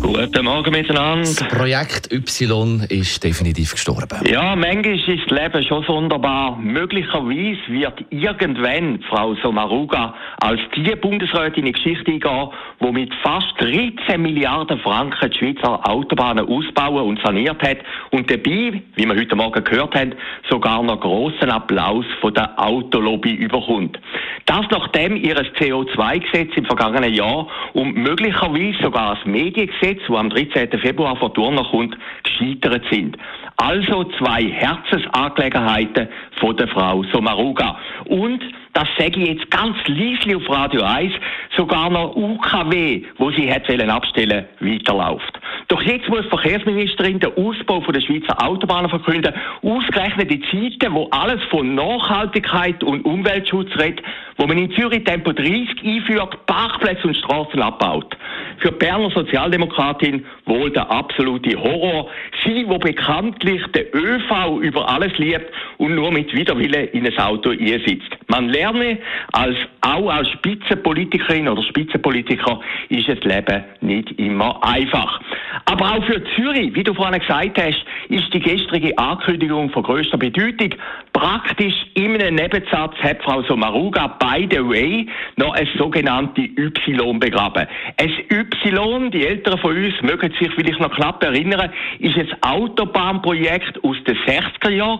[0.00, 1.22] Guten Morgen miteinander.
[1.22, 4.20] Das Projekt Y ist definitiv gestorben.
[4.30, 6.56] Ja, manchmal ist das Leben schon sonderbar.
[6.56, 12.48] Möglicherweise wird irgendwann Frau Sommaruga als die Bundesrätin in die Geschichte eingehen,
[12.80, 17.78] die mit fast 13 Milliarden Franken die Schweizer Autobahnen ausbauen und saniert hat
[18.10, 20.14] und dabei, wie wir heute Morgen gehört haben,
[20.48, 23.98] sogar noch grossen Applaus von der Autolobby überkommt.
[24.46, 30.78] Das nachdem ihr CO2-Gesetz im vergangenen Jahr und möglicherweise sogar das Mediengesetz, das am 13.
[30.80, 33.16] Februar vor Turner kommt, gescheitert sind.
[33.56, 37.76] Also zwei Herzensangelegenheiten von der Frau Sommaruga.
[38.04, 38.40] Und
[38.72, 41.12] das sage ich jetzt ganz leise auf Radio 1,
[41.56, 45.40] sogar noch UKW, wo sie hat abstellen weiterläuft.
[45.66, 51.08] Doch jetzt muss die Verkehrsministerin den Ausbau der Schweizer Autobahnen verkünden, ausgerechnet in Zeiten, wo
[51.10, 54.04] alles von Nachhaltigkeit und Umweltschutz redet,
[54.38, 58.16] wo man in Zürich Tempo 30 einführt, Parkplätze und Straßen abbaut.
[58.58, 62.08] Für die Berner Sozialdemokratin wohl der absolute Horror.
[62.44, 67.50] Sie, wo bekanntlich den ÖV über alles liebt und nur mit Widerwillen in ein Auto
[67.50, 68.16] sitzt.
[68.28, 68.98] Man lerne,
[69.32, 75.20] als, auch als Spitzenpolitikerin oder Spitzenpolitiker ist das Leben nicht immer einfach.
[75.64, 80.18] Aber auch für Zürich, wie du vorhin gesagt hast, ist die gestrige Ankündigung von größter
[80.18, 80.74] Bedeutung.
[81.12, 85.06] Praktisch in einem Nebensatz hat Frau Sommaruga, by the way,
[85.36, 87.66] noch ein sogenannte Y begraben.
[87.96, 93.82] Ein Y, die Älteren von uns mögen sich vielleicht noch knapp erinnern, ist ein Autobahnprojekt
[93.84, 94.98] aus den 60er Jahren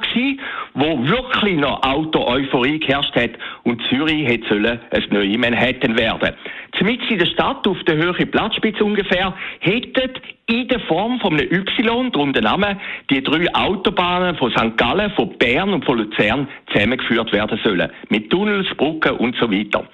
[0.74, 3.30] wo wirklich noch Auto-Euphorie geherrscht hat
[3.64, 6.34] und Zürich hätte sollen ein neues Manhattan werden.
[6.78, 10.12] Zumindest in der Stadt, auf der Höhe Platzspitze ungefähr, hätten
[10.46, 12.78] in der Form von einem Y, darum der Name,
[13.10, 14.76] die drei Autobahnen von St.
[14.76, 17.90] Gallen, von Bern und von Luzern zusammengeführt werden sollen.
[18.08, 19.88] Mit Tunnels, Brücken und so weiter.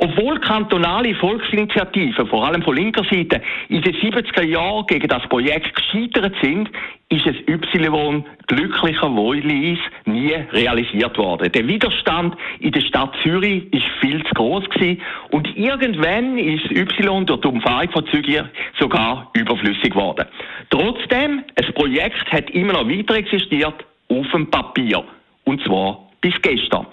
[0.00, 5.74] Obwohl kantonale Volksinitiativen, vor allem von linker Seite, in den 70er Jahren gegen das Projekt
[5.74, 6.70] gescheitert sind,
[7.08, 11.50] ist es Y glücklicherweise nie realisiert worden.
[11.50, 17.26] Der Widerstand in der Stadt Zürich ist viel zu groß gewesen und irgendwann ist Y
[17.26, 18.40] durch die Umfahrung von Zürich
[18.78, 20.26] sogar überflüssig geworden.
[20.70, 25.02] Trotzdem, das Projekt hat immer noch weiter existiert auf dem Papier.
[25.44, 26.86] Und zwar bis gestern.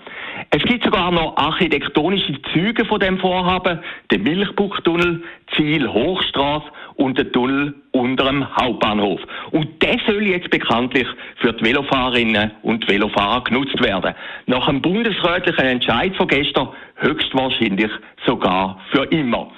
[0.50, 3.79] Es gibt sogar noch architektonische Züge von dem Vorhaben,
[4.12, 5.23] den Milchbuchtunnel,
[5.56, 6.66] Ziel Hochstraße
[6.96, 9.22] und den Tunnel unter dem Hauptbahnhof.
[9.51, 11.07] Und der soll jetzt bekanntlich
[11.38, 14.13] für die Velofahrerinnen und Velofahrer genutzt werden.
[14.45, 17.91] Nach einem bundesrätlichen Entscheid von gestern höchstwahrscheinlich
[18.25, 19.51] sogar für immer.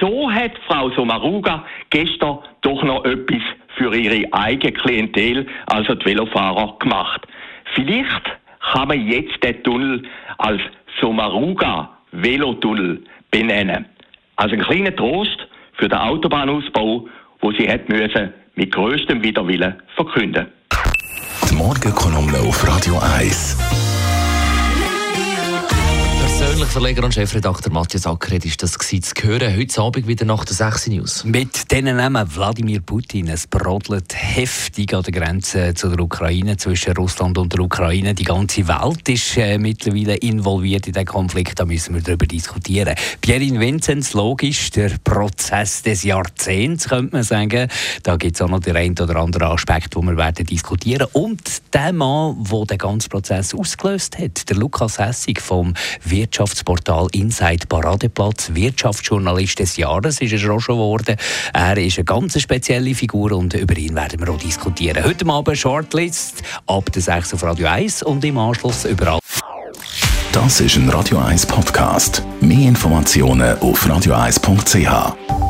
[0.00, 3.42] So hat Frau Sommaruga gestern doch noch etwas
[3.76, 7.26] für ihre eigene Klientel, also die Velofahrer, gemacht.
[7.74, 8.38] Vielleicht
[8.72, 10.02] kann man jetzt den Tunnel
[10.38, 10.60] als
[11.00, 13.86] Somaruga Velotunnel benennen.
[14.36, 17.06] Also ein kleiner Trost für den Autobahnausbau,
[17.40, 20.46] wo sie hat müssen mit größtem Widerwillen verkünden.
[21.50, 23.81] Die Morgenkolumne auf Radio 1
[26.42, 28.88] persönlich Verleger und Chefredakteur Matthias Ackred ist das zu
[29.22, 29.56] hören.
[29.56, 31.22] Heute Abend wieder nach der 6 News.
[31.24, 33.28] Mit denen Namen Wladimir Putin.
[33.28, 38.14] Es brodelt heftig an der Grenze zu der Ukraine, zwischen Russland und der Ukraine.
[38.14, 41.60] Die ganze Welt ist äh, mittlerweile involviert in den Konflikt.
[41.60, 42.96] Da müssen wir darüber diskutieren.
[43.20, 47.68] Pierin Vinzenz, logisch, der Prozess des Jahrzehnts, könnte man sagen.
[48.02, 51.40] Da gibt es auch noch den einen oder anderen Aspekt, den wir werden diskutieren Und
[51.72, 57.66] der Mann, der den ganzen Prozess ausgelöst hat, der Lukas Hessig vom Wirtschafts Wirtschaftsportal Inside
[57.68, 61.16] Paradeplatz Wirtschaftsjournalist des Jahres ist er schon geworden.
[61.52, 65.04] Er ist eine ganz spezielle Figur und über ihn werden wir auch diskutieren.
[65.04, 69.18] Heute Abend Shortlist ab der 6 auf Radio 1 und im Anschluss überall.
[70.32, 72.22] Das ist ein Radio 1 Podcast.
[72.40, 75.41] Mehr Informationen auf radio1.ch.